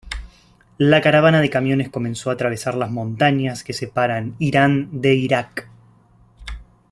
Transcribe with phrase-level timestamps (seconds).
[0.79, 5.69] La caravana de camiones comenzó a atravesar las montañas que separan Irán de Irak.